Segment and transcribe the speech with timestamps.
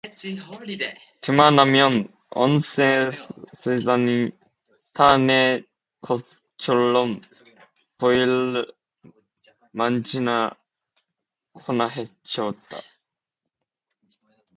[1.21, 4.31] 그만하면 온 세상이
[4.95, 5.61] 다 내
[6.01, 7.21] 것처럼
[7.99, 8.27] 보일
[9.77, 10.49] 만치나
[11.53, 12.77] 거나해졌다.